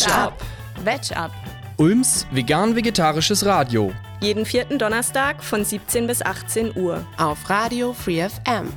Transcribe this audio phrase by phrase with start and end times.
[0.00, 0.42] Veg Up.
[0.82, 1.30] Veg Up.
[1.76, 3.92] Ulms vegan-vegetarisches Radio.
[4.22, 7.06] Jeden vierten Donnerstag von 17 bis 18 Uhr.
[7.18, 8.72] Auf Radio Free FM.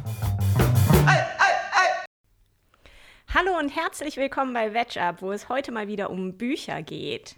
[3.34, 7.38] Hallo und herzlich willkommen bei Veg Up, wo es heute mal wieder um Bücher geht.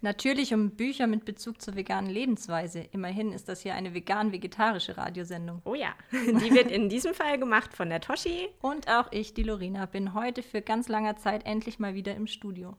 [0.00, 2.86] Natürlich um Bücher mit Bezug zur veganen Lebensweise.
[2.92, 5.60] Immerhin ist das hier eine vegan-vegetarische Radiosendung.
[5.66, 8.48] Oh ja, die wird in diesem Fall gemacht von der Toshi.
[8.62, 12.26] Und auch ich, die Lorena, bin heute für ganz langer Zeit endlich mal wieder im
[12.26, 12.76] Studio.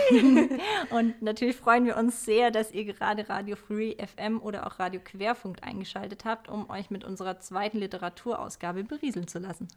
[0.90, 5.00] Und natürlich freuen wir uns sehr, dass ihr gerade Radio Free FM oder auch Radio
[5.02, 9.68] Querfunk eingeschaltet habt, um euch mit unserer zweiten Literaturausgabe berieseln zu lassen.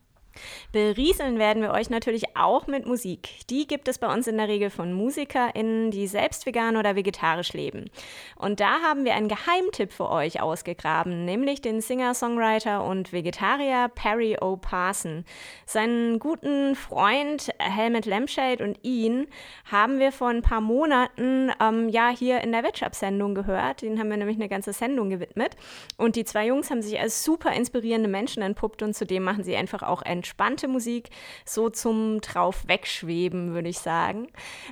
[0.71, 3.29] Berieseln werden wir euch natürlich auch mit Musik.
[3.49, 7.53] Die gibt es bei uns in der Regel von MusikerInnen, die selbst vegan oder vegetarisch
[7.53, 7.89] leben.
[8.35, 14.37] Und da haben wir einen Geheimtipp für euch ausgegraben, nämlich den Singer-Songwriter und Vegetarier Perry
[14.41, 14.57] O.
[14.57, 15.25] Parson.
[15.65, 19.27] Seinen guten Freund Helmut Lampshade und ihn
[19.71, 23.81] haben wir vor ein paar Monaten ähm, ja hier in der Wetchup-Sendung gehört.
[23.81, 25.55] Den haben wir nämlich eine ganze Sendung gewidmet.
[25.97, 29.55] Und die zwei Jungs haben sich als super inspirierende Menschen entpuppt und zudem machen sie
[29.55, 31.09] einfach auch ein entspannte Musik,
[31.45, 34.27] so zum drauf wegschweben, würde ich sagen.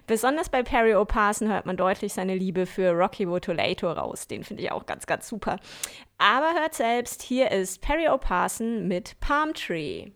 [0.07, 4.27] Besonders bei Perry O'Parson hört man deutlich seine Liebe für Rocky Votolato raus.
[4.27, 5.57] Den finde ich auch ganz, ganz super.
[6.17, 10.07] Aber hört selbst, hier ist Perry O'Parson mit Palm Tree.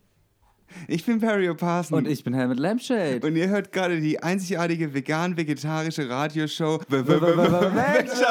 [0.87, 1.93] Ich bin Perry O'Parson.
[1.93, 3.19] Und ich bin Helmut Lampshade.
[3.25, 8.27] Und ihr hört gerade die einzigartige vegan-vegetarische Radioshow Wetchup!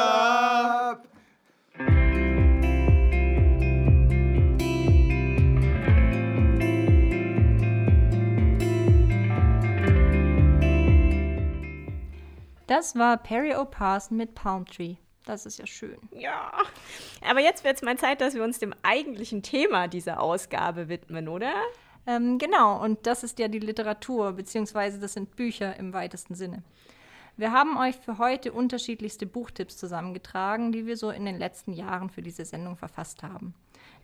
[12.67, 14.95] Das war Perry O'Parson mit Palm Tree.
[15.25, 15.97] Das ist ja schön.
[16.11, 16.51] Ja.
[17.27, 21.27] Aber jetzt wird es mal Zeit, dass wir uns dem eigentlichen Thema dieser Ausgabe widmen,
[21.27, 21.53] oder?
[22.05, 26.63] Ähm, genau, und das ist ja die Literatur, beziehungsweise das sind Bücher im weitesten Sinne.
[27.35, 32.09] Wir haben euch für heute unterschiedlichste Buchtipps zusammengetragen, die wir so in den letzten Jahren
[32.09, 33.53] für diese Sendung verfasst haben.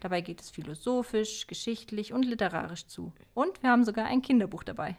[0.02, 3.12] Dabei geht es philosophisch, geschichtlich und literarisch zu.
[3.34, 4.98] Und wir haben sogar ein Kinderbuch dabei.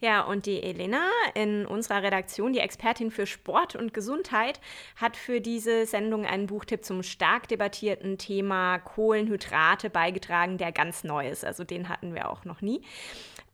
[0.00, 4.60] Ja, und die Elena in unserer Redaktion, die Expertin für Sport und Gesundheit,
[4.96, 11.28] hat für diese Sendung einen Buchtipp zum stark debattierten Thema Kohlenhydrate beigetragen, der ganz neu
[11.28, 11.44] ist.
[11.44, 12.82] Also den hatten wir auch noch nie.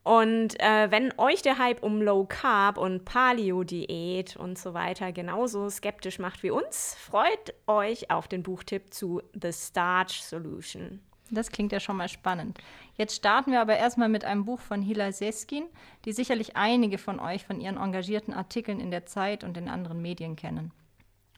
[0.07, 5.69] Und äh, wenn euch der Hype um Low Carb und Paleo-Diät und so weiter genauso
[5.69, 11.01] skeptisch macht wie uns, freut euch auf den Buchtipp zu The Starch Solution.
[11.33, 12.57] Das klingt ja schon mal spannend.
[12.97, 15.65] Jetzt starten wir aber erstmal mit einem Buch von Hila Seskin,
[16.05, 20.01] die sicherlich einige von euch von ihren engagierten Artikeln in der Zeit und in anderen
[20.01, 20.73] Medien kennen.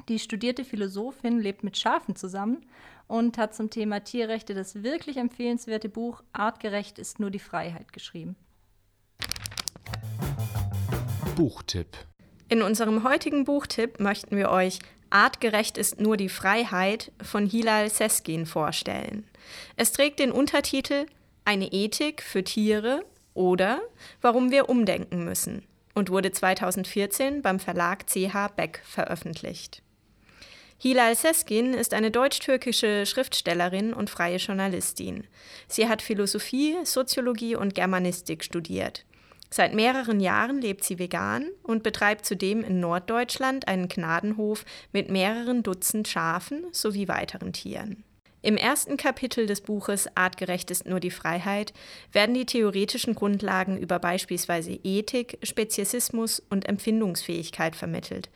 [0.08, 2.64] Die studierte Philosophin lebt mit Schafen zusammen
[3.08, 8.36] und hat zum Thema Tierrechte das wirklich empfehlenswerte Buch Artgerecht ist nur die Freiheit geschrieben.
[11.34, 11.98] Buchtipp.
[12.48, 14.78] In unserem heutigen Buchtipp möchten wir euch
[15.10, 19.26] Artgerecht ist nur die Freiheit von Hilal Seskin vorstellen.
[19.76, 21.06] Es trägt den Untertitel
[21.48, 23.80] Eine Ethik für Tiere oder
[24.20, 25.62] Warum wir umdenken müssen
[25.94, 29.82] und wurde 2014 beim Verlag CH Beck veröffentlicht.
[30.76, 35.26] Hilal Seskin ist eine deutsch-türkische Schriftstellerin und freie Journalistin.
[35.68, 39.06] Sie hat Philosophie, Soziologie und Germanistik studiert.
[39.48, 45.62] Seit mehreren Jahren lebt sie vegan und betreibt zudem in Norddeutschland einen Gnadenhof mit mehreren
[45.62, 48.04] Dutzend Schafen sowie weiteren Tieren.
[48.40, 51.72] Im ersten Kapitel des Buches Artgerecht ist nur die Freiheit
[52.12, 58.30] werden die theoretischen Grundlagen über beispielsweise Ethik, Speziesismus und Empfindungsfähigkeit vermittelt.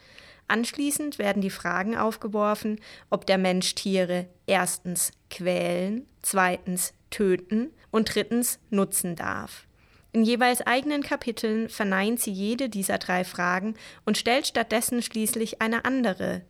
[0.49, 2.81] Anschließend werden die Fragen aufgeworfen,
[3.11, 9.67] ob der Mensch Tiere erstens quälen, zweitens töten und drittens nutzen darf.
[10.13, 13.75] In jeweils eigenen Kapiteln verneint sie jede dieser drei Fragen
[14.05, 16.43] und stellt stattdessen schließlich eine andere.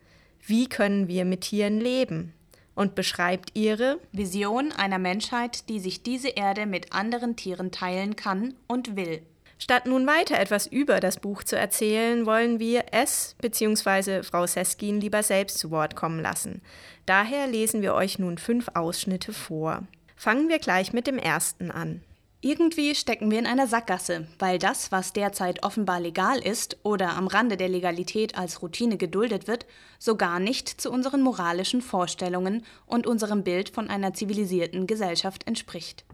[0.45, 2.35] Wie können wir mit Tieren leben?
[2.75, 8.55] Und beschreibt ihre Vision einer Menschheit, die sich diese Erde mit anderen Tieren teilen kann
[8.67, 9.23] und will.
[9.59, 14.25] Statt nun weiter etwas über das Buch zu erzählen, wollen wir es bzw.
[14.25, 16.63] Frau Seskin lieber selbst zu Wort kommen lassen.
[17.07, 19.85] Daher lesen wir euch nun fünf Ausschnitte vor.
[20.17, 22.03] Fangen wir gleich mit dem ersten an.
[22.45, 27.29] Irgendwie stecken wir in einer Sackgasse, weil das, was derzeit offenbar legal ist oder am
[27.29, 29.65] Rande der Legalität als Routine geduldet wird,
[30.01, 36.05] so gar nicht zu unseren moralischen Vorstellungen und unserem Bild von einer zivilisierten Gesellschaft entspricht.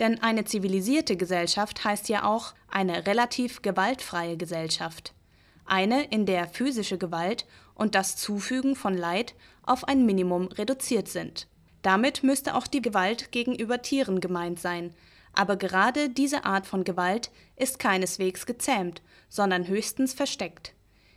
[0.00, 5.14] Denn eine zivilisierte Gesellschaft heißt ja auch eine relativ gewaltfreie Gesellschaft.
[5.64, 11.46] Eine, in der physische Gewalt und das Zufügen von Leid auf ein Minimum reduziert sind.
[11.80, 14.92] Damit müsste auch die Gewalt gegenüber Tieren gemeint sein,
[15.34, 20.74] Aber gerade diese Art von Gewalt ist keineswegs gezähmt, sondern höchstens versteckt.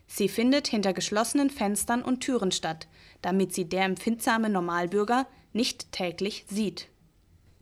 [0.08, 2.88] Sie findet hinter geschlossenen Fenstern und Türen statt,
[3.22, 6.88] damit sie der empfindsame Normalbürger nicht täglich sieht.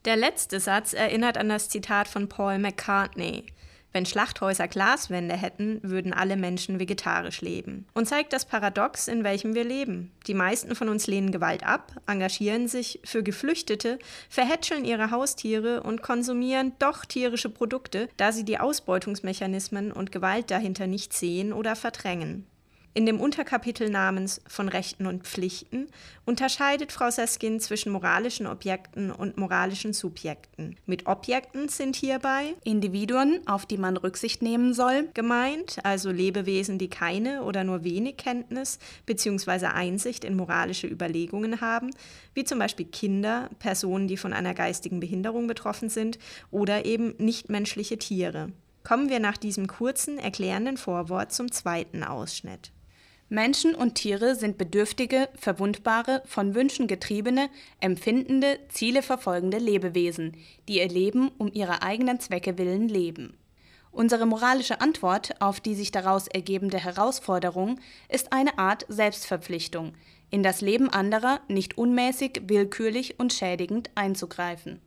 [0.05, 3.45] Der letzte Satz erinnert an das Zitat von Paul McCartney.
[3.95, 7.85] Wenn Schlachthäuser Glaswände hätten, würden alle Menschen vegetarisch leben.
[7.93, 10.11] Und zeigt das Paradox, in welchem wir leben.
[10.27, 13.97] Die meisten von uns lehnen Gewalt ab, engagieren sich für Geflüchtete,
[14.29, 20.87] verhätscheln ihre Haustiere und konsumieren doch tierische Produkte, da sie die Ausbeutungsmechanismen und Gewalt dahinter
[20.87, 22.45] nicht sehen oder verdrängen.
[22.97, 25.87] In dem Unterkapitel namens Von Rechten und Pflichten
[26.23, 30.77] unterscheidet Frau Seskin zwischen moralischen Objekten und moralischen Subjekten.
[30.85, 36.87] Mit Objekten sind hierbei Individuen, auf die man Rücksicht nehmen soll, gemeint, also Lebewesen, die
[36.87, 39.65] keine oder nur wenig Kenntnis bzw.
[39.65, 41.89] Einsicht in moralische Überlegungen haben,
[42.33, 46.17] wie zum Beispiel Kinder, Personen, die von einer geistigen Behinderung betroffen sind
[46.49, 48.53] oder eben nichtmenschliche Tiere.
[48.85, 52.71] Kommen wir nach diesem kurzen, erklärenden Vorwort zum zweiten Ausschnitt.
[53.29, 57.49] Menschen und Tiere sind bedürftige, verwundbare, von Wünschen getriebene,
[57.79, 60.37] empfindende, Ziele verfolgende Lebewesen,
[60.67, 63.35] die ihr Leben um ihrer eigenen Zwecke willen leben.
[63.91, 67.79] Unsere moralische Antwort auf die sich daraus ergebende Herausforderung
[68.09, 69.93] ist eine Art Selbstverpflichtung,
[70.29, 74.81] in das Leben anderer nicht unmäßig, willkürlich und schädigend einzugreifen.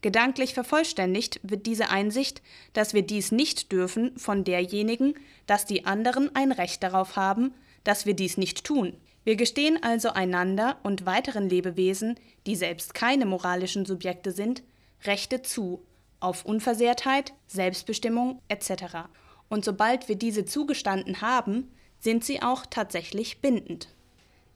[0.00, 2.40] Gedanklich vervollständigt wird diese Einsicht,
[2.72, 5.14] dass wir dies nicht dürfen, von derjenigen,
[5.46, 7.52] dass die anderen ein Recht darauf haben,
[7.84, 8.96] dass wir dies nicht tun.
[9.24, 14.62] Wir gestehen also einander und weiteren Lebewesen, die selbst keine moralischen Subjekte sind,
[15.04, 15.84] Rechte zu
[16.20, 19.08] auf Unversehrtheit, Selbstbestimmung etc.
[19.48, 23.88] Und sobald wir diese zugestanden haben, sind sie auch tatsächlich bindend.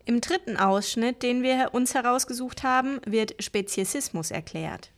[0.04, 4.90] Im dritten Ausschnitt, den wir uns herausgesucht haben, wird Speziesismus erklärt.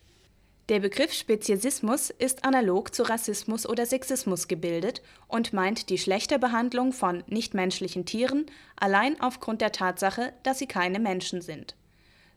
[0.69, 6.93] Der Begriff Speziesismus ist analog zu Rassismus oder Sexismus gebildet und meint die schlechte Behandlung
[6.93, 8.45] von nichtmenschlichen Tieren
[8.77, 11.75] allein aufgrund der Tatsache, dass sie keine Menschen sind.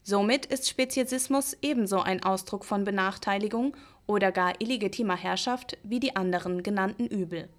[0.02, 3.76] Somit ist Speziesismus ebenso ein Ausdruck von Benachteiligung
[4.08, 7.50] oder gar illegitimer Herrschaft wie die anderen genannten Übel.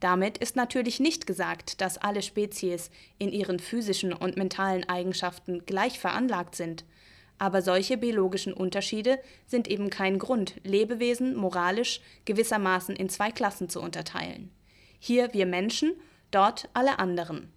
[0.00, 6.00] Damit ist natürlich nicht gesagt, dass alle Spezies in ihren physischen und mentalen Eigenschaften gleich
[6.00, 6.84] veranlagt sind–
[7.38, 13.80] aber solche biologischen Unterschiede sind eben kein Grund, Lebewesen moralisch gewissermaßen in zwei Klassen zu
[13.80, 14.50] unterteilen.
[14.98, 15.92] Hier wir Menschen,
[16.30, 17.52] dort alle anderen.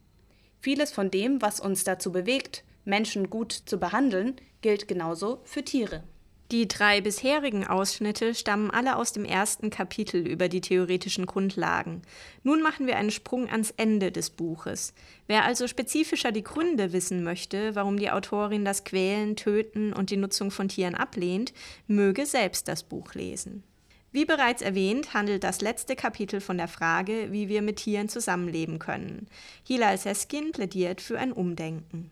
[0.60, 6.04] Vieles von dem, was uns dazu bewegt, Menschen gut zu behandeln, gilt genauso für Tiere.
[6.52, 12.02] Die drei bisherigen Ausschnitte stammen alle aus dem ersten Kapitel über die theoretischen Grundlagen.
[12.42, 14.96] Nun machen wir einen Sprung ans Ende des Buches.
[15.28, 20.18] Wer also spezifischer die Gründe wissen möchte, warum die Autorin das Quälen, Töten und die
[20.18, 21.54] Nutzung von Tieren ablehnt,
[21.86, 23.64] möge selbst das Buch lesen.
[24.12, 28.80] Wie bereits erwähnt, handelt das letzte Kapitel von der Frage, wie wir mit Tieren zusammenleben
[28.80, 29.28] können.
[29.68, 32.10] Hilal Seskin plädiert für ein Umdenken.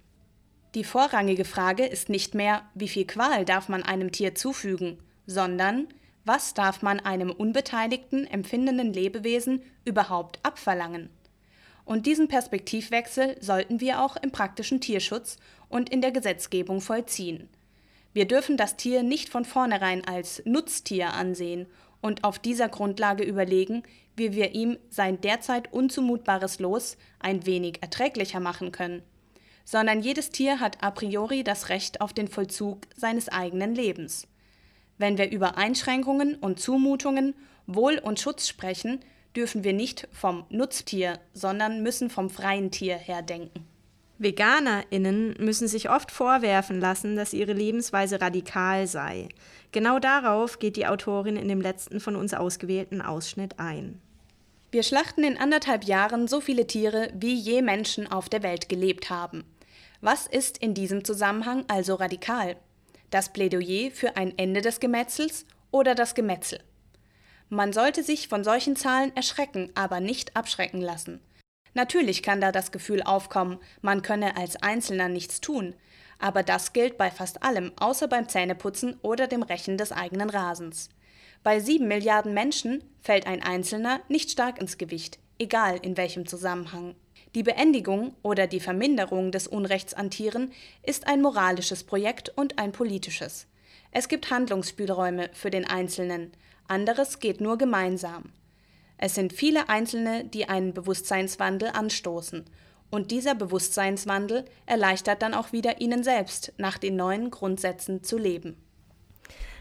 [0.77, 5.87] Die vorrangige Frage ist nicht mehr, wie viel Qual darf man einem Tier zufügen, sondern
[6.23, 11.09] was darf man einem unbeteiligten, empfindenden Lebewesen überhaupt abverlangen?
[11.83, 15.37] Und diesen Perspektivwechsel sollten wir auch im praktischen Tierschutz
[15.67, 17.49] und in der Gesetzgebung vollziehen.
[18.13, 21.65] Wir dürfen das Tier nicht von vornherein als Nutztier ansehen
[22.01, 23.81] und auf dieser Grundlage überlegen,
[24.15, 29.01] wie wir ihm sein derzeit unzumutbares Los ein wenig erträglicher machen können
[29.67, 34.25] sondern jedes Tier hat a priori das Recht auf den Vollzug seines eigenen Lebens.
[34.97, 39.01] Wenn wir über Einschränkungen und Zumutungen, Wohl und Schutz sprechen,
[39.35, 43.67] dürfen wir nicht vom Nutztier, sondern müssen vom freien Tier her denken.
[44.19, 49.27] VeganerInnen müssen sich oft vorwerfen lassen, dass ihre Lebensweise radikal sei.
[49.73, 54.01] Genau darauf geht die Autorin in dem letzten von uns ausgewählten Ausschnitt ein.
[54.71, 59.09] Wir schlachten in anderthalb Jahren so viele Tiere, wie je Menschen auf der Welt gelebt
[59.09, 59.43] haben.
[60.01, 62.55] Was ist in diesem Zusammenhang also radikal?
[63.09, 66.59] Das Plädoyer für ein Ende des Gemetzels oder das Gemetzel?
[67.49, 71.19] Man sollte sich von solchen Zahlen erschrecken, aber nicht abschrecken lassen.
[71.73, 75.73] Natürlich kann da das Gefühl aufkommen, man könne als Einzelner nichts tun,
[76.19, 80.89] aber das gilt bei fast allem, außer beim Zähneputzen oder dem Rächen des eigenen Rasens.
[81.43, 86.95] Bei sieben Milliarden Menschen fällt ein Einzelner nicht stark ins Gewicht, egal in welchem Zusammenhang.
[87.35, 90.51] Die Beendigung oder die Verminderung des Unrechts an Tieren
[90.83, 93.47] ist ein moralisches Projekt und ein politisches.
[93.91, 96.31] Es gibt Handlungsspielräume für den Einzelnen,
[96.67, 98.31] anderes geht nur gemeinsam.
[98.97, 102.45] Es sind viele Einzelne, die einen Bewusstseinswandel anstoßen,
[102.89, 108.55] und dieser Bewusstseinswandel erleichtert dann auch wieder ihnen selbst, nach den neuen Grundsätzen zu leben.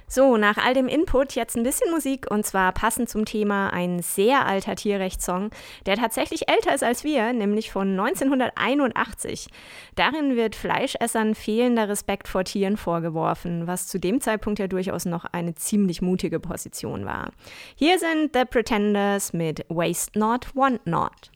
[0.09, 4.01] So, nach all dem Input jetzt ein bisschen Musik und zwar passend zum Thema ein
[4.03, 5.51] sehr alter Tierrechtssong,
[5.85, 9.49] der tatsächlich älter ist als wir, nämlich von 1981.
[9.97, 15.25] Darin wird Fleischessern fehlender Respekt vor Tieren vorgeworfen, was zu dem Zeitpunkt ja durchaus noch
[15.25, 17.33] eine ziemlich mutige Position war.
[17.75, 21.33] Hier sind The Pretenders mit Waste Not, Want Not.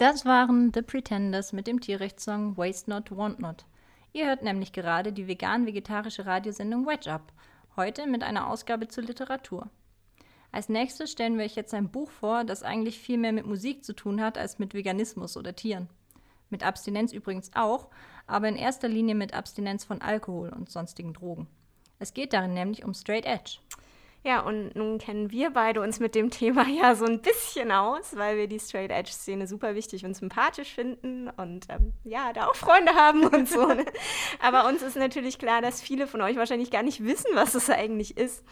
[0.00, 3.66] Das waren The Pretenders mit dem Tierrechtssong Waste Not, Want Not.
[4.14, 7.34] Ihr hört nämlich gerade die vegan-vegetarische Radiosendung Wedge Up,
[7.76, 9.68] heute mit einer Ausgabe zur Literatur.
[10.52, 13.84] Als nächstes stellen wir euch jetzt ein Buch vor, das eigentlich viel mehr mit Musik
[13.84, 15.90] zu tun hat als mit Veganismus oder Tieren.
[16.48, 17.88] Mit Abstinenz übrigens auch,
[18.26, 21.46] aber in erster Linie mit Abstinenz von Alkohol und sonstigen Drogen.
[21.98, 23.58] Es geht darin nämlich um Straight Edge.
[24.22, 28.16] Ja, und nun kennen wir beide uns mit dem Thema ja so ein bisschen aus,
[28.16, 32.46] weil wir die Straight Edge Szene super wichtig und sympathisch finden und ähm, ja, da
[32.46, 33.66] auch Freunde haben und so.
[33.66, 33.86] Ne?
[34.40, 37.70] Aber uns ist natürlich klar, dass viele von euch wahrscheinlich gar nicht wissen, was es
[37.70, 38.44] eigentlich ist.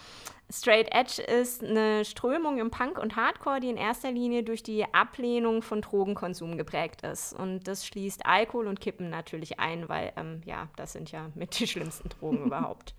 [0.50, 4.86] Straight Edge ist eine Strömung im Punk und Hardcore, die in erster Linie durch die
[4.94, 7.34] Ablehnung von Drogenkonsum geprägt ist.
[7.34, 11.58] Und das schließt Alkohol und Kippen natürlich ein, weil ähm, ja, das sind ja mit
[11.58, 12.94] die schlimmsten Drogen überhaupt.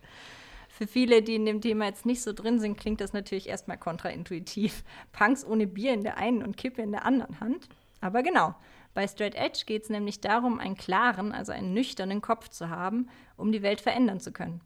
[0.79, 3.77] Für viele, die in dem Thema jetzt nicht so drin sind, klingt das natürlich erstmal
[3.77, 4.86] kontraintuitiv.
[5.12, 7.67] Punks ohne Bier in der einen und Kippe in der anderen Hand.
[8.00, 8.55] Aber genau,
[8.93, 13.09] bei Straight Edge geht es nämlich darum, einen klaren, also einen nüchternen Kopf zu haben,
[13.36, 14.62] um die Welt verändern zu können.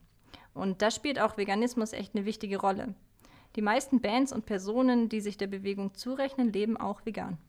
[0.54, 2.94] Und da spielt auch Veganismus echt eine wichtige Rolle.
[3.56, 7.40] Die meisten Bands und Personen, die sich der Bewegung zurechnen, leben auch vegan.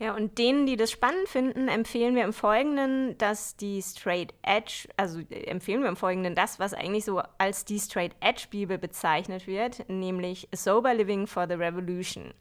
[0.00, 4.88] Ja, und denen, die das spannend finden, empfehlen wir im Folgenden, dass die Straight Edge,
[4.96, 8.78] also äh, empfehlen wir im Folgenden das, was eigentlich so als die Straight Edge Bibel
[8.78, 12.32] bezeichnet wird, nämlich Sober Living for the Revolution.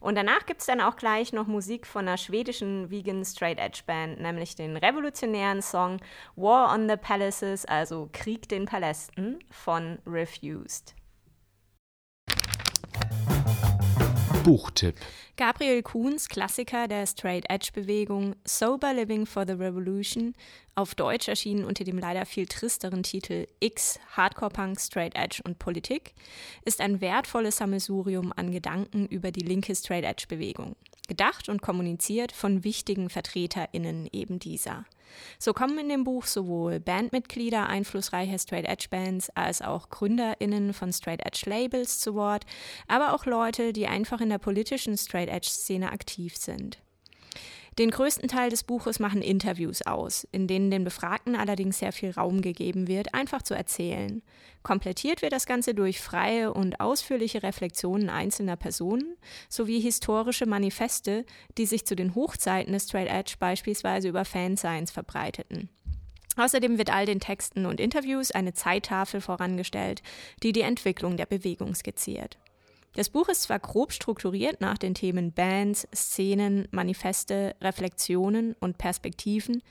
[0.00, 3.80] Und danach gibt es dann auch gleich noch Musik von einer schwedischen Vegan Straight Edge
[3.86, 6.00] Band, nämlich den revolutionären Song
[6.34, 10.94] War on the Palaces, also Krieg den Palästen von Refused.
[14.46, 14.94] Buchtipp.
[15.36, 20.36] Gabriel Kuhns Klassiker der Straight Edge Bewegung Sober Living for the Revolution,
[20.76, 25.58] auf Deutsch erschienen unter dem leider viel tristeren Titel X Hardcore Punk, Straight Edge und
[25.58, 26.14] Politik,
[26.64, 30.76] ist ein wertvolles Sammelsurium an Gedanken über die linke Straight Edge Bewegung
[31.08, 34.84] gedacht und kommuniziert von wichtigen VertreterInnen eben dieser.
[35.38, 40.92] So kommen in dem Buch sowohl Bandmitglieder einflussreicher Straight Edge Bands als auch GründerInnen von
[40.92, 42.44] Straight Edge Labels zu Wort,
[42.88, 46.78] aber auch Leute, die einfach in der politischen Straight Edge Szene aktiv sind.
[47.78, 52.10] Den größten Teil des Buches machen Interviews aus, in denen den Befragten allerdings sehr viel
[52.10, 54.22] Raum gegeben wird, einfach zu erzählen.
[54.62, 59.16] Komplettiert wird das Ganze durch freie und ausführliche Reflexionen einzelner Personen
[59.50, 61.26] sowie historische Manifeste,
[61.58, 65.68] die sich zu den Hochzeiten des Straight Edge beispielsweise über Fansigns verbreiteten.
[66.36, 70.02] Außerdem wird all den Texten und Interviews eine Zeittafel vorangestellt,
[70.42, 72.38] die die Entwicklung der Bewegung skizziert.
[72.96, 79.62] Das Buch ist zwar grob strukturiert nach den Themen Bands, Szenen, Manifeste, Reflexionen und Perspektiven,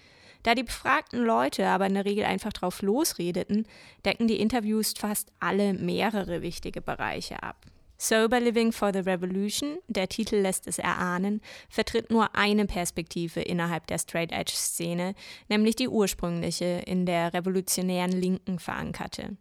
[0.43, 3.65] da die befragten Leute aber in der Regel einfach drauf losredeten,
[4.05, 7.65] decken die Interviews fast alle mehrere wichtige Bereiche ab.
[7.97, 13.87] Sober Living for the Revolution, der Titel lässt es erahnen, vertritt nur eine Perspektive innerhalb
[13.87, 15.15] der Straight Edge Szene,
[15.49, 19.35] nämlich die ursprüngliche, in der revolutionären Linken verankerte.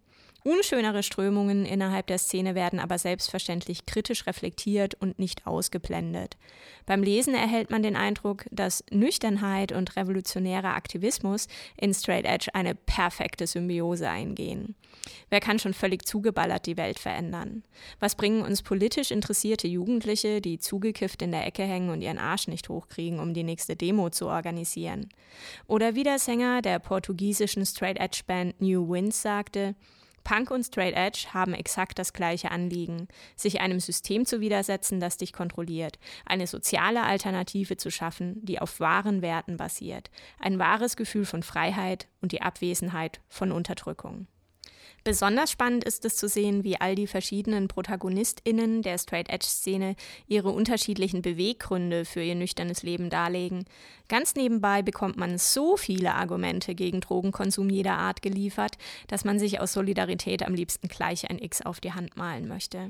[0.47, 6.37] Unschönere Strömungen innerhalb der Szene werden aber selbstverständlich kritisch reflektiert und nicht ausgeblendet.
[6.85, 11.49] Beim Lesen erhält man den Eindruck, dass Nüchternheit und revolutionärer Aktivismus
[11.79, 14.75] in Straight Edge eine perfekte Symbiose eingehen.
[15.31, 17.65] Wer kann schon völlig zugeballert die Welt verändern?
[17.99, 22.49] Was bringen uns politisch interessierte Jugendliche, die zugekifft in der Ecke hängen und ihren Arsch
[22.49, 25.09] nicht hochkriegen, um die nächste Demo zu organisieren?
[25.67, 29.75] Oder wie der Sänger der portugiesischen Straight Edge Band New Winds sagte,
[30.25, 35.19] Punk und Straight Edge haben exakt das gleiche Anliegen, sich einem System zu widersetzen, das
[35.19, 41.27] dich kontrolliert, eine soziale Alternative zu schaffen, die auf wahren Werten basiert, ein wahres Gefühl
[41.27, 44.27] von Freiheit und die Abwesenheit von Unterdrückung.
[45.05, 49.97] Besonders spannend ist es zu sehen, wie all die verschiedenen ProtagonistInnen der Straight Edge-Szene
[50.27, 53.67] ihre unterschiedlichen Beweggründe für ihr nüchternes Leben darlegen.
[54.09, 59.61] Ganz nebenbei bekommt man so viele Argumente gegen Drogenkonsum jeder Art geliefert, dass man sich
[59.61, 62.89] aus Solidarität am liebsten gleich ein X auf die Hand malen möchte.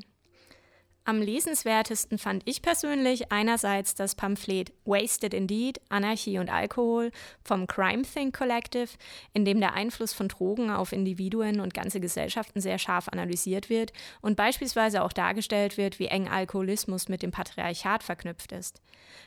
[1.06, 7.10] Am lesenswertesten fand ich persönlich einerseits das Pamphlet Wasted Indeed, Anarchie und Alkohol
[7.42, 8.88] vom Crime Think Collective,
[9.34, 13.92] in dem der Einfluss von Drogen auf Individuen und ganze Gesellschaften sehr scharf analysiert wird
[14.22, 18.80] und beispielsweise auch dargestellt wird, wie eng Alkoholismus mit dem Patriarchat verknüpft ist.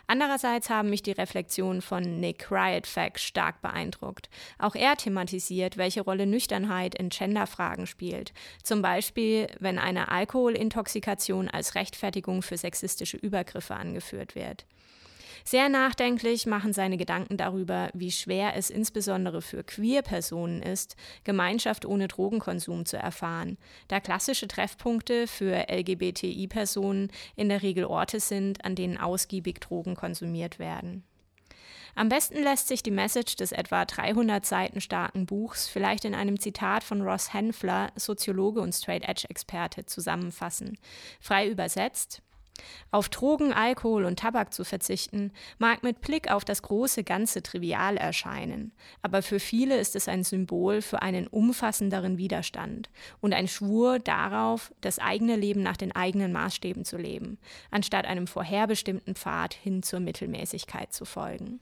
[0.08, 4.30] Andererseits haben mich die Reflexionen von Nick Riotfax stark beeindruckt.
[4.58, 8.34] Auch er thematisiert, welche Rolle Nüchternheit in Genderfragen spielt.
[8.64, 14.66] Zum Beispiel, wenn eine Alkoholintoxikation als als Rechtfertigung für sexistische Übergriffe angeführt wird.
[15.44, 22.08] Sehr nachdenklich machen seine Gedanken darüber, wie schwer es insbesondere für Queer-Personen ist, Gemeinschaft ohne
[22.08, 23.58] Drogenkonsum zu erfahren,
[23.88, 30.60] da klassische Treffpunkte für LGBTI-Personen in der Regel Orte sind, an denen ausgiebig Drogen konsumiert
[30.60, 31.04] werden.
[31.98, 36.40] Am besten lässt sich die Message des etwa 300 Seiten starken Buchs vielleicht in einem
[36.40, 40.78] Zitat von Ross Henfler, Soziologe und Straight-Edge-Experte, zusammenfassen.
[41.20, 42.22] Frei übersetzt,
[42.92, 47.98] auf Drogen, Alkohol und Tabak zu verzichten, mag mit Blick auf das große Ganze trivial
[47.98, 48.72] erscheinen,
[49.02, 52.90] aber für viele ist es ein Symbol für einen umfassenderen Widerstand
[53.22, 57.38] und ein Schwur darauf, das eigene Leben nach den eigenen Maßstäben zu leben,
[57.72, 61.60] anstatt einem vorherbestimmten Pfad hin zur Mittelmäßigkeit zu folgen.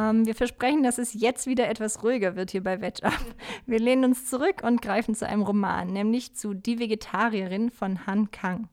[0.00, 3.20] Ähm, wir versprechen, dass es jetzt wieder etwas ruhiger wird hier bei Veg Up.
[3.66, 8.30] Wir lehnen uns zurück und greifen zu einem Roman, nämlich zu Die Vegetarierin von Han
[8.30, 8.68] Kang.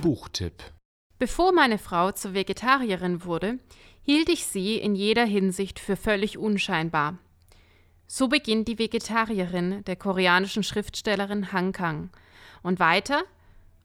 [0.00, 0.62] Buchtipp.
[1.18, 3.58] Bevor meine Frau zur Vegetarierin wurde,
[4.02, 7.18] hielt ich sie in jeder Hinsicht für völlig unscheinbar.
[8.06, 12.10] So beginnt die Vegetarierin der koreanischen Schriftstellerin Han Kang.
[12.62, 13.22] Und weiter?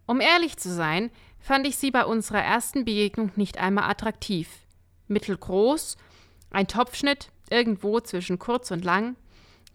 [0.05, 4.49] Um ehrlich zu sein, fand ich sie bei unserer ersten Begegnung nicht einmal attraktiv
[5.09, 5.97] mittelgroß,
[6.51, 9.15] ein Topfschnitt irgendwo zwischen kurz und lang,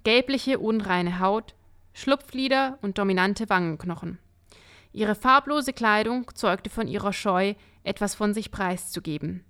[0.05, 1.55] gelbliche, unreine Haut,
[1.93, 4.19] Schlupflider und dominante Wangenknochen.
[4.93, 9.45] Ihre farblose Kleidung zeugte von ihrer Scheu, etwas von sich preiszugeben.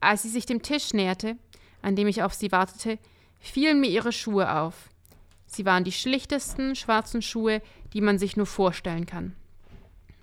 [0.00, 1.36] Als sie sich dem Tisch näherte,
[1.80, 2.98] an dem ich auf sie wartete,
[3.38, 4.88] fielen mir ihre Schuhe auf.
[5.46, 7.62] Sie waren die schlichtesten schwarzen Schuhe,
[7.92, 9.36] die man sich nur vorstellen kann.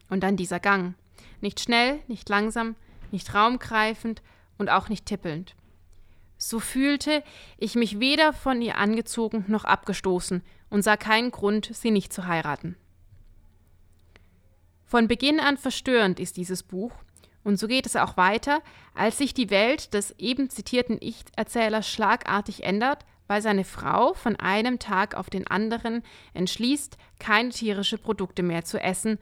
[0.09, 0.95] Und dann dieser Gang.
[1.39, 2.75] Nicht schnell, nicht langsam,
[3.11, 4.21] nicht raumgreifend,
[4.57, 5.55] und auch nicht tippelnd.
[6.37, 7.23] So fühlte
[7.57, 12.25] ich mich weder von ihr angezogen noch abgestoßen und sah keinen Grund, sie nicht zu
[12.25, 12.75] heiraten.
[14.85, 16.91] Von Beginn an verstörend ist dieses Buch,
[17.43, 18.61] und so geht es auch weiter,
[18.93, 24.79] als sich die Welt des eben zitierten Ich-Erzählers schlagartig ändert, weil seine Frau von einem
[24.79, 29.17] Tag auf den anderen entschließt, keine tierische Produkte mehr zu essen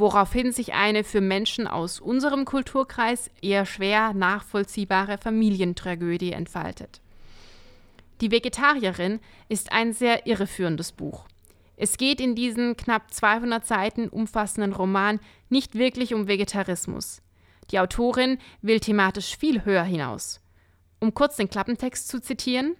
[0.00, 7.00] woraufhin sich eine für Menschen aus unserem Kulturkreis eher schwer nachvollziehbare Familientragödie entfaltet.
[8.20, 11.26] Die Vegetarierin ist ein sehr irreführendes Buch.
[11.76, 17.22] Es geht in diesem knapp 200 Seiten umfassenden Roman nicht wirklich um Vegetarismus.
[17.70, 20.40] Die Autorin will thematisch viel höher hinaus.
[20.98, 22.76] Um kurz den Klappentext zu zitieren,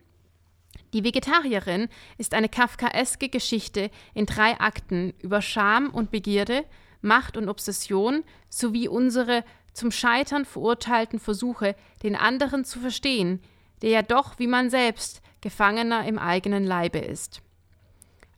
[0.93, 6.65] die Vegetarierin ist eine kafkaeske Geschichte in drei Akten über Scham und Begierde,
[7.01, 13.41] Macht und Obsession sowie unsere zum Scheitern verurteilten Versuche, den anderen zu verstehen,
[13.83, 17.41] der ja doch wie man selbst Gefangener im eigenen Leibe ist.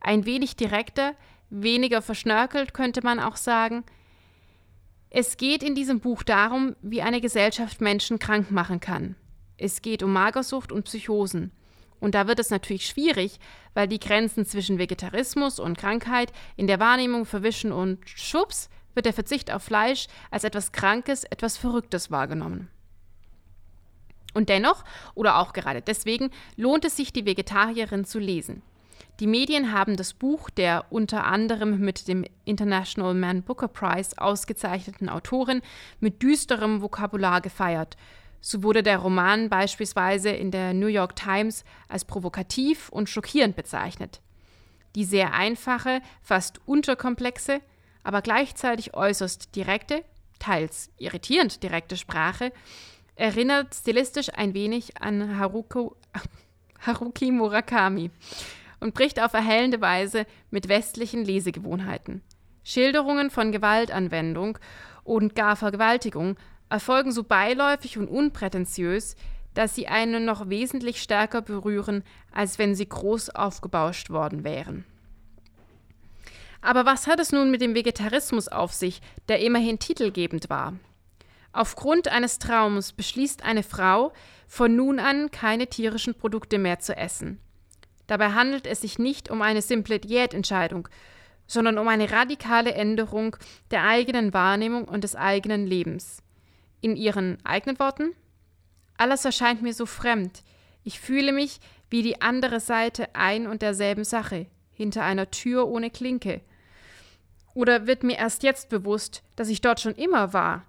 [0.00, 1.14] Ein wenig direkter,
[1.50, 3.84] weniger verschnörkelt könnte man auch sagen,
[5.10, 9.14] es geht in diesem Buch darum, wie eine Gesellschaft Menschen krank machen kann.
[9.58, 11.52] Es geht um Magersucht und Psychosen.
[12.02, 13.38] Und da wird es natürlich schwierig,
[13.74, 19.12] weil die Grenzen zwischen Vegetarismus und Krankheit in der Wahrnehmung verwischen und schwupps wird der
[19.12, 22.68] Verzicht auf Fleisch als etwas Krankes, etwas Verrücktes wahrgenommen.
[24.34, 24.82] Und dennoch,
[25.14, 28.62] oder auch gerade deswegen, lohnt es sich, die Vegetarierin zu lesen.
[29.20, 35.08] Die Medien haben das Buch der unter anderem mit dem International Man Booker Prize ausgezeichneten
[35.08, 35.62] Autorin
[36.00, 37.96] mit düsterem Vokabular gefeiert
[38.42, 44.20] so wurde der Roman beispielsweise in der New York Times als provokativ und schockierend bezeichnet.
[44.96, 47.60] Die sehr einfache, fast unterkomplexe,
[48.02, 50.04] aber gleichzeitig äußerst direkte,
[50.40, 52.52] teils irritierend direkte Sprache
[53.14, 55.96] erinnert stilistisch ein wenig an Haruko,
[56.80, 58.10] Haruki Murakami
[58.80, 62.22] und bricht auf erhellende Weise mit westlichen Lesegewohnheiten.
[62.64, 64.58] Schilderungen von Gewaltanwendung
[65.04, 66.36] und gar Vergewaltigung
[66.72, 69.16] erfolgen so beiläufig und unprätentiös,
[69.54, 74.84] dass sie einen noch wesentlich stärker berühren, als wenn sie groß aufgebauscht worden wären.
[76.62, 80.74] Aber was hat es nun mit dem Vegetarismus auf sich, der immerhin titelgebend war?
[81.52, 84.12] Aufgrund eines Traums beschließt eine Frau,
[84.46, 87.40] von nun an keine tierischen Produkte mehr zu essen.
[88.06, 90.88] Dabei handelt es sich nicht um eine simple Diätentscheidung,
[91.46, 93.36] sondern um eine radikale Änderung
[93.70, 96.21] der eigenen Wahrnehmung und des eigenen Lebens.
[96.82, 98.14] In ihren eigenen Worten
[98.98, 100.42] alles erscheint mir so fremd.
[100.84, 105.90] Ich fühle mich wie die andere Seite ein und derselben Sache, hinter einer Tür ohne
[105.90, 106.40] Klinke.
[107.54, 110.64] Oder wird mir erst jetzt bewusst, dass ich dort schon immer war?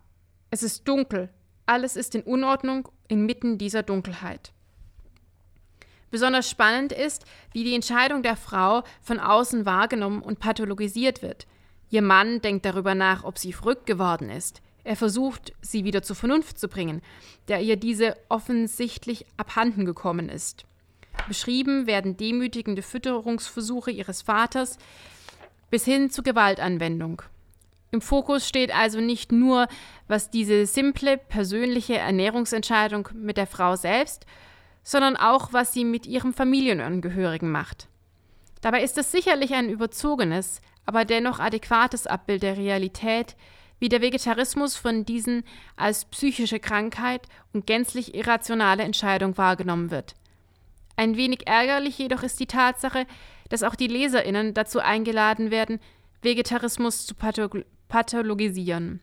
[0.50, 1.30] Es ist dunkel,
[1.66, 4.52] alles ist in Unordnung inmitten dieser Dunkelheit.
[6.12, 11.48] Besonders spannend ist, wie die Entscheidung der Frau von außen wahrgenommen und pathologisiert wird.
[11.90, 14.62] Ihr Mann denkt darüber nach, ob sie verrückt geworden ist.
[14.84, 17.02] Er versucht, sie wieder zur Vernunft zu bringen,
[17.48, 20.66] der ihr diese offensichtlich abhanden gekommen ist.
[21.28, 24.78] Beschrieben werden demütigende Fütterungsversuche ihres Vaters
[25.70, 27.22] bis hin zu Gewaltanwendung.
[27.92, 29.68] Im Fokus steht also nicht nur,
[30.08, 34.26] was diese simple persönliche Ernährungsentscheidung mit der Frau selbst,
[34.84, 37.88] sondern auch, was sie mit ihrem Familienangehörigen macht.
[38.62, 43.36] Dabei ist es sicherlich ein überzogenes, aber dennoch adäquates Abbild der Realität,
[43.80, 45.44] wie der Vegetarismus von diesen
[45.76, 50.16] als psychische Krankheit und gänzlich irrationale Entscheidung wahrgenommen wird.
[50.96, 53.06] Ein wenig ärgerlich jedoch ist die Tatsache,
[53.50, 55.80] dass auch die Leserinnen dazu eingeladen werden,
[56.22, 57.16] Vegetarismus zu
[57.88, 59.02] pathologisieren.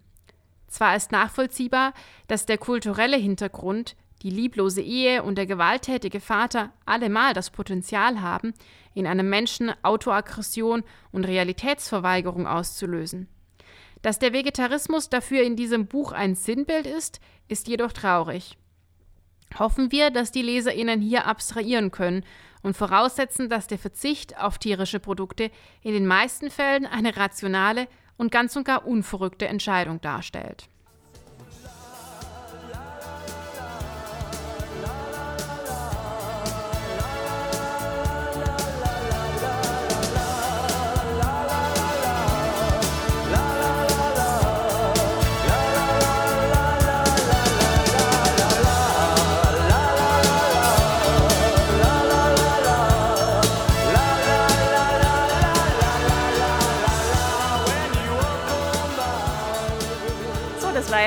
[0.68, 1.92] Zwar ist nachvollziehbar,
[2.28, 8.54] dass der kulturelle Hintergrund, die lieblose Ehe und der gewalttätige Vater allemal das Potenzial haben,
[8.94, 13.28] in einem Menschen Autoaggression und Realitätsverweigerung auszulösen.
[14.02, 18.56] Dass der Vegetarismus dafür in diesem Buch ein Sinnbild ist, ist jedoch traurig.
[19.58, 22.24] Hoffen wir, dass die Leserinnen hier abstrahieren können
[22.62, 25.50] und voraussetzen, dass der Verzicht auf tierische Produkte
[25.82, 30.68] in den meisten Fällen eine rationale und ganz und gar unverrückte Entscheidung darstellt.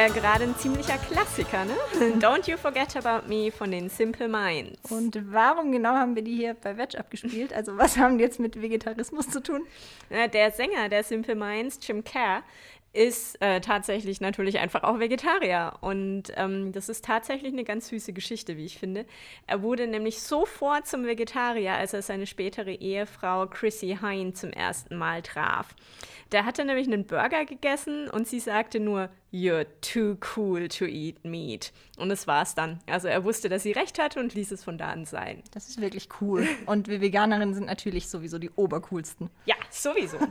[0.08, 1.74] Ja gerade ein ziemlicher Klassiker, ne?
[2.20, 4.92] Don't You Forget About Me von den Simple Minds.
[4.92, 7.54] Und warum genau haben wir die hier bei Veg abgespielt?
[7.54, 9.62] Also was haben die jetzt mit Vegetarismus zu tun?
[10.10, 12.44] Der Sänger der Simple Minds, Jim Kerr,
[12.92, 15.76] ist äh, tatsächlich natürlich einfach auch Vegetarier.
[15.80, 19.06] Und ähm, das ist tatsächlich eine ganz süße Geschichte, wie ich finde.
[19.48, 24.98] Er wurde nämlich sofort zum Vegetarier, als er seine spätere Ehefrau Chrissy Hine zum ersten
[24.98, 25.74] Mal traf.
[26.34, 31.26] Der hatte nämlich einen Burger gegessen und sie sagte nur, You're too cool to eat
[31.26, 31.74] meat.
[31.98, 32.80] Und das war's dann.
[32.86, 35.42] Also er wusste, dass sie recht hatte und ließ es von da an sein.
[35.52, 36.48] Das ist wirklich cool.
[36.68, 39.32] Und wir Veganerinnen sind natürlich sowieso die obercoolsten.
[39.46, 40.20] Ja, sowieso.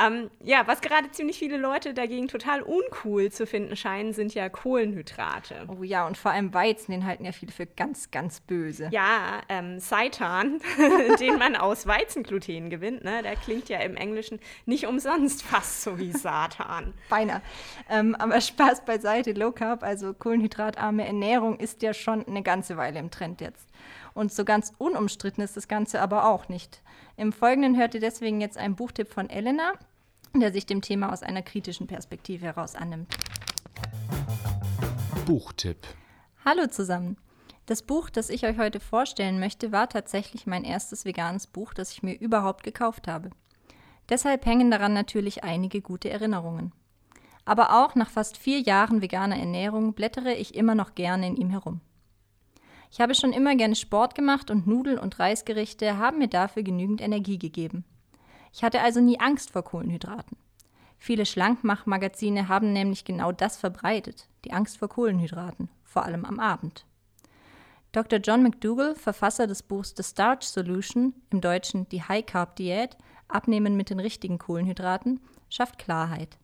[0.00, 4.48] Ähm, ja, was gerade ziemlich viele Leute dagegen total uncool zu finden scheinen, sind ja
[4.48, 5.66] Kohlenhydrate.
[5.66, 8.88] Oh ja, und vor allem Weizen, den halten ja viele für ganz, ganz böse.
[8.92, 10.60] Ja, ähm, Seitan,
[11.20, 13.22] den man aus Weizengluten gewinnt, ne?
[13.22, 16.94] der klingt ja im Englischen nicht umsonst fast so wie Satan.
[17.08, 17.42] Beinahe.
[17.90, 22.98] Ähm, aber Spaß beiseite, Low Carb, also kohlenhydratarme Ernährung, ist ja schon eine ganze Weile
[22.98, 23.68] im Trend jetzt.
[24.14, 26.82] Und so ganz unumstritten ist das Ganze aber auch nicht.
[27.16, 29.72] Im Folgenden hört ihr deswegen jetzt einen Buchtipp von Elena,
[30.34, 33.12] der sich dem Thema aus einer kritischen Perspektive heraus annimmt.
[35.26, 35.86] Buchtipp.
[36.44, 37.16] Hallo zusammen.
[37.66, 41.92] Das Buch, das ich euch heute vorstellen möchte, war tatsächlich mein erstes veganes Buch, das
[41.92, 43.30] ich mir überhaupt gekauft habe.
[44.08, 46.72] Deshalb hängen daran natürlich einige gute Erinnerungen.
[47.48, 51.48] Aber auch nach fast vier Jahren veganer Ernährung blättere ich immer noch gerne in ihm
[51.48, 51.80] herum.
[52.90, 57.00] Ich habe schon immer gerne Sport gemacht und Nudel- und Reisgerichte haben mir dafür genügend
[57.00, 57.86] Energie gegeben.
[58.52, 60.36] Ich hatte also nie Angst vor Kohlenhydraten.
[60.98, 66.84] Viele Schlankmachmagazine haben nämlich genau das verbreitet, die Angst vor Kohlenhydraten, vor allem am Abend.
[67.92, 68.18] Dr.
[68.18, 73.74] John McDougall, Verfasser des Buchs The Starch Solution, im Deutschen die High Carb Diät, Abnehmen
[73.74, 76.36] mit den richtigen Kohlenhydraten, schafft Klarheit.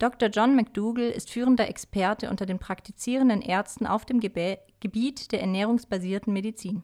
[0.00, 0.30] Dr.
[0.30, 6.32] John McDougall ist führender Experte unter den praktizierenden Ärzten auf dem Gebe Gebiet der ernährungsbasierten
[6.32, 6.82] Medizin.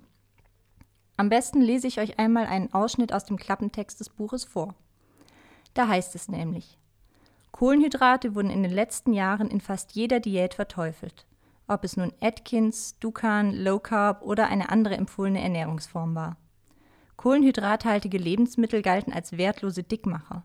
[1.17, 4.75] Am besten lese ich euch einmal einen Ausschnitt aus dem Klappentext des Buches vor.
[5.73, 6.79] Da heißt es nämlich:
[7.53, 11.27] Kohlenhydrate wurden in den letzten Jahren in fast jeder Diät verteufelt.
[11.69, 16.37] ob es nun Atkins, Dukan, Low Carb oder eine andere empfohlene Ernährungsform war.
[17.17, 20.45] Kohlenhydrathaltige Lebensmittel galten als wertlose Dickmacher.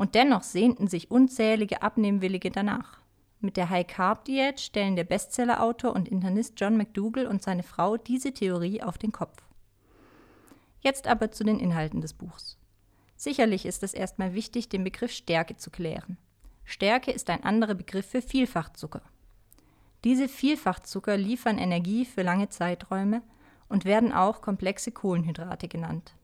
[0.00, 3.00] Und dennoch sehnten sich unzählige Abnehmwillige danach.
[3.40, 8.82] Mit der High-Carb-Diät stellen der Bestsellerautor und Internist John McDougall und seine Frau diese Theorie
[8.82, 9.42] auf den Kopf.
[10.80, 12.56] Jetzt aber zu den Inhalten des Buchs.
[13.14, 16.16] Sicherlich ist es erstmal wichtig, den Begriff Stärke zu klären.
[16.64, 19.02] Stärke ist ein anderer Begriff für Vielfachzucker.
[20.04, 23.20] Diese Vielfachzucker liefern Energie für lange Zeiträume
[23.68, 26.14] und werden auch komplexe Kohlenhydrate genannt.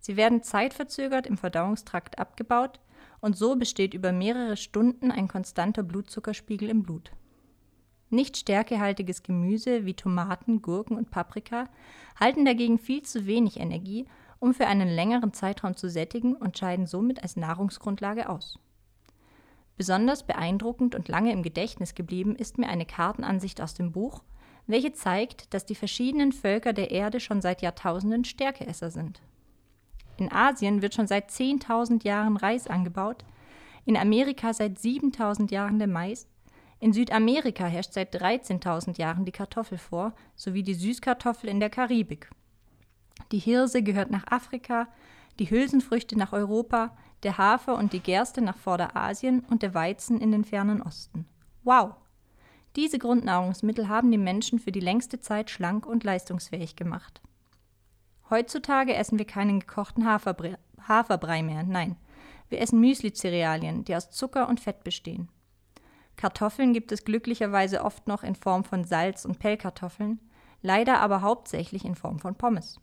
[0.00, 2.78] Sie werden zeitverzögert im Verdauungstrakt abgebaut
[3.20, 7.12] und so besteht über mehrere Stunden ein konstanter Blutzuckerspiegel im Blut.
[8.08, 11.68] Nicht stärkehaltiges Gemüse wie Tomaten, Gurken und Paprika
[12.18, 14.06] halten dagegen viel zu wenig Energie,
[14.38, 18.58] um für einen längeren Zeitraum zu sättigen und scheiden somit als Nahrungsgrundlage aus.
[19.76, 24.22] Besonders beeindruckend und lange im Gedächtnis geblieben ist mir eine Kartenansicht aus dem Buch,
[24.66, 29.20] welche zeigt, dass die verschiedenen Völker der Erde schon seit Jahrtausenden Stärkeesser sind.
[30.16, 33.24] In Asien wird schon seit 10.000 Jahren Reis angebaut,
[33.84, 36.26] in Amerika seit 7.000 Jahren der Mais,
[36.78, 42.30] in Südamerika herrscht seit 13.000 Jahren die Kartoffel vor, sowie die Süßkartoffel in der Karibik.
[43.32, 44.88] Die Hirse gehört nach Afrika,
[45.38, 50.32] die Hülsenfrüchte nach Europa, der Hafer und die Gerste nach Vorderasien und der Weizen in
[50.32, 51.26] den fernen Osten.
[51.64, 51.94] Wow!
[52.76, 57.22] Diese Grundnahrungsmittel haben die Menschen für die längste Zeit schlank und leistungsfähig gemacht.
[58.28, 60.56] Heutzutage essen wir keinen gekochten Haferbrei,
[60.88, 61.96] Haferbrei mehr, nein.
[62.48, 65.28] Wir essen Müsli-Cerealien, die aus Zucker und Fett bestehen.
[66.16, 70.20] Kartoffeln gibt es glücklicherweise oft noch in Form von Salz- und Pellkartoffeln,
[70.62, 72.80] leider aber hauptsächlich in Form von Pommes.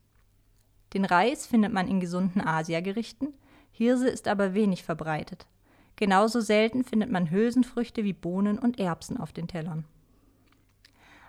[0.93, 3.33] Den Reis findet man in gesunden Asiagerichten,
[3.71, 5.47] Hirse ist aber wenig verbreitet.
[5.95, 9.85] Genauso selten findet man Hülsenfrüchte wie Bohnen und Erbsen auf den Tellern.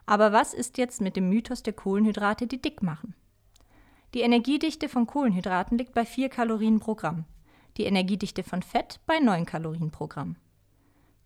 [0.07, 3.15] Aber was ist jetzt mit dem Mythos der Kohlenhydrate, die dick machen?
[4.15, 7.25] Die Energiedichte von Kohlenhydraten liegt bei 4 Kalorien pro Gramm,
[7.77, 10.37] die Energiedichte von Fett bei 9 Kalorien pro Gramm.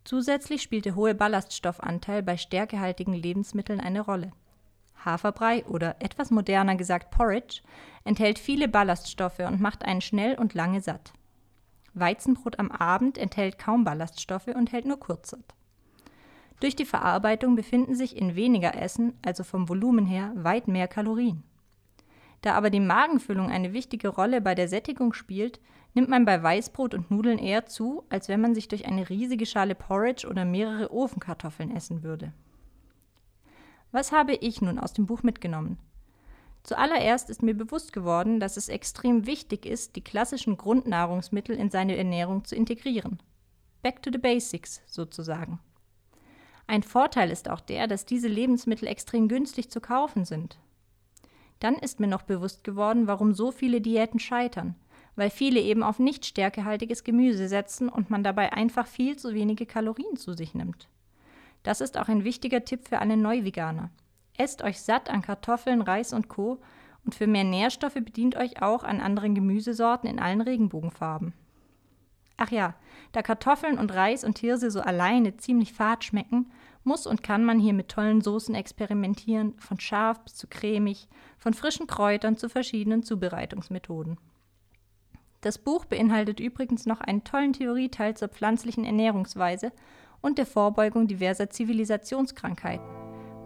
[0.04, 4.32] Zusätzlich spielt der hohe Ballaststoffanteil bei stärkehaltigen Lebensmitteln eine Rolle.
[5.04, 7.60] Haferbrei oder etwas moderner gesagt Porridge
[8.04, 11.12] enthält viele Ballaststoffe und macht einen schnell und lange satt.
[11.92, 15.54] Weizenbrot am Abend enthält kaum Ballaststoffe und hält nur kurz satt.
[16.60, 21.44] Durch die Verarbeitung befinden sich in weniger Essen, also vom Volumen her, weit mehr Kalorien.
[22.42, 25.60] Da aber die Magenfüllung eine wichtige Rolle bei der Sättigung spielt,
[25.94, 29.46] nimmt man bei Weißbrot und Nudeln eher zu, als wenn man sich durch eine riesige
[29.46, 32.32] Schale Porridge oder mehrere Ofenkartoffeln essen würde.
[33.90, 35.78] Was habe ich nun aus dem Buch mitgenommen?
[36.62, 41.96] Zuallererst ist mir bewusst geworden, dass es extrem wichtig ist, die klassischen Grundnahrungsmittel in seine
[41.96, 43.22] Ernährung zu integrieren.
[43.82, 45.60] Back to the basics sozusagen.
[46.66, 50.58] Ein Vorteil ist auch der, dass diese Lebensmittel extrem günstig zu kaufen sind.
[51.60, 54.74] Dann ist mir noch bewusst geworden, warum so viele Diäten scheitern,
[55.16, 59.66] weil viele eben auf nicht stärkehaltiges Gemüse setzen und man dabei einfach viel zu wenige
[59.66, 60.88] Kalorien zu sich nimmt.
[61.62, 63.90] Das ist auch ein wichtiger Tipp für alle Neuveganer.
[64.36, 66.58] Esst euch satt an Kartoffeln, Reis und Co.
[67.04, 71.32] und für mehr Nährstoffe bedient euch auch an anderen Gemüsesorten in allen Regenbogenfarben.
[72.36, 72.74] Ach ja,
[73.10, 76.52] da Kartoffeln und Reis und Hirse so alleine ziemlich fad schmecken,
[76.88, 81.06] muss und kann man hier mit tollen Soßen experimentieren, von scharf bis zu cremig,
[81.38, 84.18] von frischen Kräutern zu verschiedenen Zubereitungsmethoden.
[85.42, 89.70] Das Buch beinhaltet übrigens noch einen tollen Theorieteil zur pflanzlichen Ernährungsweise
[90.20, 92.84] und der Vorbeugung diverser Zivilisationskrankheiten.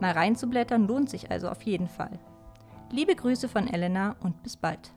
[0.01, 2.19] Mal reinzublättern lohnt sich also auf jeden Fall.
[2.91, 4.93] Liebe Grüße von Elena und bis bald.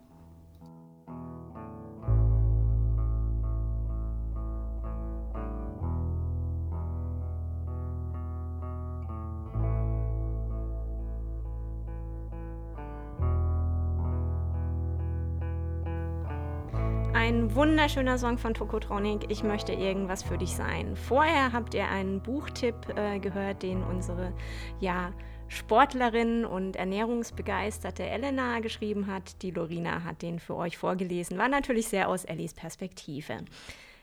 [17.55, 20.97] Wunderschöner Song von Tokotronic, Ich möchte irgendwas für dich sein.
[20.97, 24.33] Vorher habt ihr einen Buchtipp äh, gehört, den unsere
[24.81, 25.13] ja,
[25.47, 29.41] Sportlerin und ernährungsbegeisterte Elena geschrieben hat.
[29.41, 31.37] Die Lorina hat den für euch vorgelesen.
[31.37, 33.37] War natürlich sehr aus Ellis Perspektive.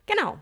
[0.07, 0.39] Genau,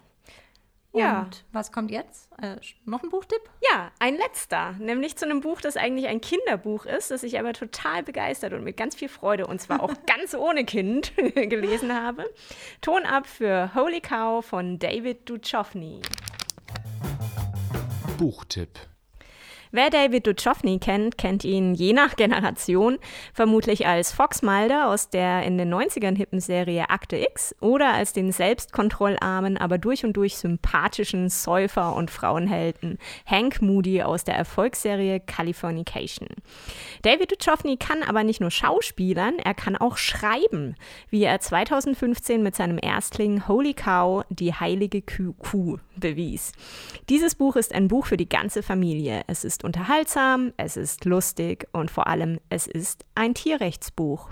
[0.93, 1.21] ja.
[1.21, 2.29] Und was kommt jetzt?
[2.41, 3.41] Äh, noch ein Buchtipp?
[3.73, 7.53] Ja, ein letzter, nämlich zu einem Buch, das eigentlich ein Kinderbuch ist, das ich aber
[7.53, 12.29] total begeistert und mit ganz viel Freude und zwar auch ganz ohne Kind gelesen habe.
[12.81, 16.03] Ton ab für Holy Cow von David Duchovny.
[18.19, 18.79] Buchtipp.
[19.73, 22.99] Wer David Duchovny kennt, kennt ihn je nach Generation
[23.33, 28.13] vermutlich als Fox Mulder aus der in den 90ern hippen Serie Akte X oder als
[28.13, 35.21] den selbstkontrollarmen, aber durch und durch sympathischen Säufer und Frauenhelden Hank Moody aus der Erfolgsserie
[35.21, 36.27] Californication.
[37.03, 40.75] David Duchovny kann aber nicht nur Schauspielern, er kann auch schreiben,
[41.11, 46.53] wie er 2015 mit seinem Erstling Holy Cow, die heilige Kuh bewies.
[47.09, 49.23] Dieses Buch ist ein Buch für die ganze Familie.
[49.29, 54.31] Es ist unterhaltsam, es ist lustig und vor allem es ist ein Tierrechtsbuch.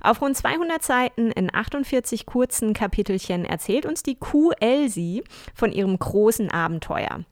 [0.00, 5.22] Auf rund 200 Seiten in 48 kurzen Kapitelchen erzählt uns die Kuh Elsie
[5.54, 7.24] von ihrem großen Abenteuer.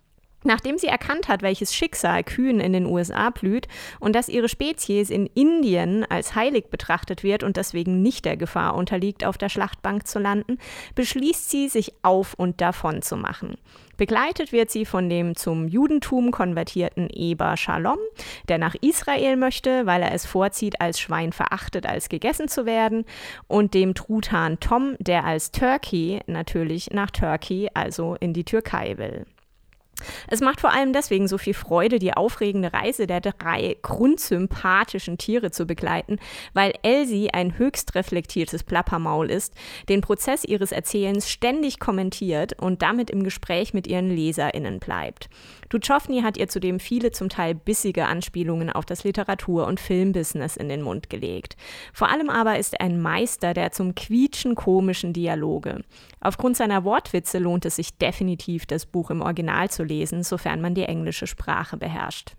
[0.43, 5.11] Nachdem sie erkannt hat, welches Schicksal Kühen in den USA blüht und dass ihre Spezies
[5.11, 10.07] in Indien als heilig betrachtet wird und deswegen nicht der Gefahr unterliegt, auf der Schlachtbank
[10.07, 10.57] zu landen,
[10.95, 13.59] beschließt sie, sich auf und davon zu machen.
[14.01, 17.99] Begleitet wird sie von dem zum Judentum konvertierten Eber Shalom,
[18.49, 23.05] der nach Israel möchte, weil er es vorzieht, als Schwein verachtet als gegessen zu werden,
[23.47, 29.27] und dem Truthahn Tom, der als Turkey natürlich nach Turkey, also in die Türkei will.
[30.29, 35.51] Es macht vor allem deswegen so viel Freude, die aufregende Reise der drei grundsympathischen Tiere
[35.51, 36.19] zu begleiten,
[36.55, 39.55] weil Elsie ein höchst reflektiertes Plappermaul ist,
[39.89, 45.29] den Prozess ihres Erzählens ständig kommentiert und damit im Gespräch mit ihren LeserInnen bleibt.
[45.71, 50.69] Duchovny hat ihr zudem viele zum Teil bissige Anspielungen auf das Literatur- und Filmbusiness in
[50.69, 51.57] den Mund gelegt.
[51.93, 55.83] Vor allem aber ist er ein Meister der zum Quietschen komischen Dialoge.
[56.21, 60.75] Aufgrund seiner Wortwitze lohnt es sich definitiv, das Buch im Original zu lesen, sofern man
[60.75, 62.35] die englische Sprache beherrscht.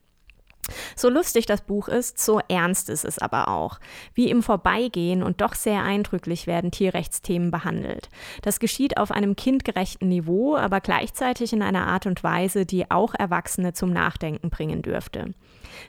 [0.96, 3.80] So lustig das Buch ist, so ernst ist es aber auch.
[4.14, 8.10] Wie im Vorbeigehen und doch sehr eindrücklich werden Tierrechtsthemen behandelt.
[8.42, 13.14] Das geschieht auf einem kindgerechten Niveau, aber gleichzeitig in einer Art und Weise, die auch
[13.14, 15.34] Erwachsene zum Nachdenken bringen dürfte.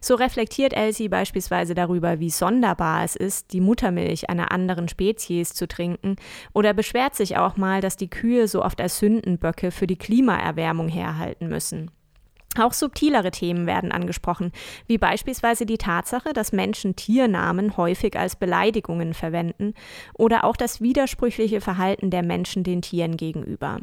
[0.01, 5.67] So reflektiert Elsie beispielsweise darüber, wie sonderbar es ist, die Muttermilch einer anderen Spezies zu
[5.69, 6.17] trinken,
[6.53, 10.89] oder beschwert sich auch mal, dass die Kühe so oft als Sündenböcke für die Klimaerwärmung
[10.89, 11.91] herhalten müssen.
[12.59, 14.53] Auch subtilere Themen werden angesprochen,
[14.87, 19.75] wie beispielsweise die Tatsache, dass Menschen Tiernamen häufig als Beleidigungen verwenden
[20.15, 23.81] oder auch das widersprüchliche Verhalten der Menschen den Tieren gegenüber.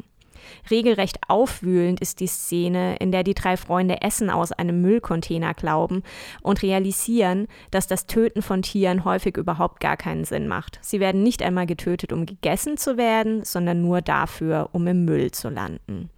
[0.70, 6.04] Regelrecht aufwühlend ist die Szene, in der die drei Freunde Essen aus einem Müllcontainer glauben
[6.42, 10.80] und realisieren, dass das Töten von Tieren häufig überhaupt gar keinen Sinn macht.
[10.82, 15.32] Sie werden nicht einmal getötet, um gegessen zu werden, sondern nur dafür, um im Müll
[15.32, 16.10] zu landen.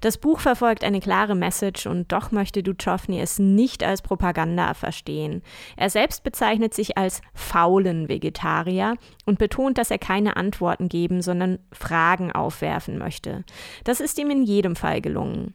[0.00, 5.42] Das Buch verfolgt eine klare Message und doch möchte Duchovny es nicht als Propaganda verstehen.
[5.76, 11.58] Er selbst bezeichnet sich als faulen Vegetarier und betont, dass er keine Antworten geben, sondern
[11.72, 13.44] Fragen aufwerfen möchte.
[13.84, 15.54] Das ist ihm in jedem Fall gelungen.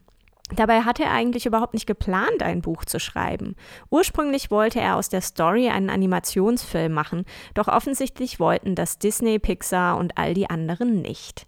[0.55, 3.55] Dabei hat er eigentlich überhaupt nicht geplant, ein Buch zu schreiben.
[3.89, 9.97] Ursprünglich wollte er aus der Story einen Animationsfilm machen, doch offensichtlich wollten das Disney, Pixar
[9.97, 11.45] und all die anderen nicht.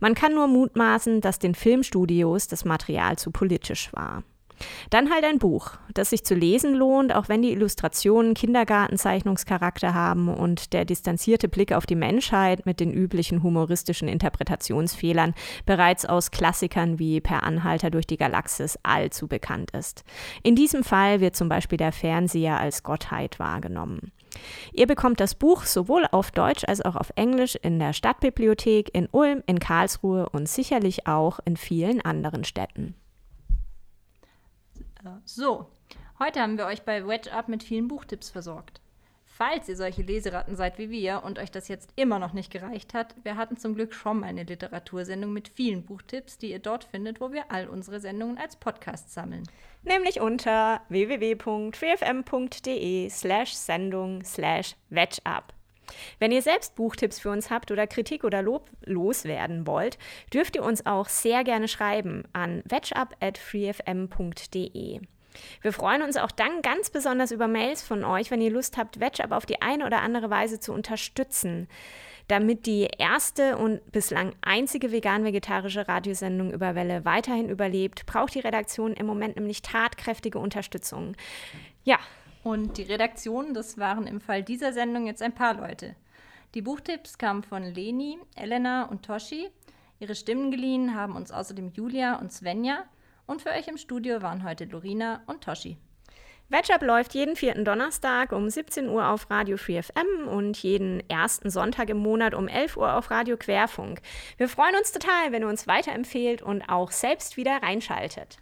[0.00, 4.22] Man kann nur mutmaßen, dass den Filmstudios das Material zu politisch war.
[4.90, 10.28] Dann halt ein Buch, das sich zu lesen lohnt, auch wenn die Illustrationen Kindergartenzeichnungscharakter haben
[10.28, 15.34] und der distanzierte Blick auf die Menschheit mit den üblichen humoristischen Interpretationsfehlern
[15.66, 20.04] bereits aus Klassikern wie Per Anhalter durch die Galaxis allzu bekannt ist.
[20.42, 24.12] In diesem Fall wird zum Beispiel der Fernseher als Gottheit wahrgenommen.
[24.72, 29.08] Ihr bekommt das Buch sowohl auf Deutsch als auch auf Englisch in der Stadtbibliothek in
[29.10, 32.94] Ulm, in Karlsruhe und sicherlich auch in vielen anderen Städten.
[35.24, 35.66] So,
[36.18, 38.80] heute haben wir euch bei Wedge Up mit vielen Buchtipps versorgt.
[39.38, 42.92] Falls ihr solche Leseratten seid wie wir und euch das jetzt immer noch nicht gereicht
[42.92, 46.82] hat, wir hatten zum Glück schon mal eine Literatursendung mit vielen Buchtipps, die ihr dort
[46.82, 49.44] findet, wo wir all unsere Sendungen als Podcast sammeln.
[49.84, 55.54] Nämlich unter www.freefm.de slash Sendung slash Wedge-Up.
[56.18, 59.98] Wenn ihr selbst Buchtipps für uns habt oder Kritik oder Lob loswerden wollt,
[60.32, 65.00] dürft ihr uns auch sehr gerne schreiben an wedgeup@freefm.de.
[65.62, 69.00] Wir freuen uns auch dann ganz besonders über Mails von euch, wenn ihr Lust habt,
[69.00, 71.68] WedgeUp auf die eine oder andere Weise zu unterstützen.
[72.28, 78.92] Damit die erste und bislang einzige vegan-vegetarische Radiosendung über Welle weiterhin überlebt, braucht die Redaktion
[78.92, 81.16] im Moment nämlich tatkräftige Unterstützung.
[81.84, 81.98] Ja,
[82.42, 85.96] und die Redaktion, das waren im Fall dieser Sendung jetzt ein paar Leute.
[86.54, 89.48] Die Buchtipps kamen von Leni, Elena und Toshi.
[90.00, 92.84] Ihre Stimmen geliehen haben uns außerdem Julia und Svenja.
[93.26, 95.76] Und für euch im Studio waren heute Lorina und Toshi.
[96.50, 101.50] Wedge läuft jeden vierten Donnerstag um 17 Uhr auf Radio Free FM und jeden ersten
[101.50, 104.00] Sonntag im Monat um 11 Uhr auf Radio Querfunk.
[104.38, 108.38] Wir freuen uns total, wenn ihr uns weiterempfehlt und auch selbst wieder reinschaltet.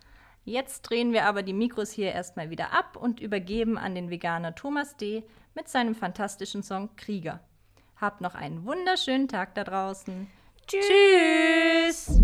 [0.46, 4.54] Jetzt drehen wir aber die Mikros hier erstmal wieder ab und übergeben an den Veganer
[4.54, 5.24] Thomas D.
[5.56, 7.40] mit seinem fantastischen Song Krieger.
[8.00, 10.28] Habt noch einen wunderschönen Tag da draußen.
[10.68, 12.06] Tschüss.
[12.06, 12.20] Tschüss.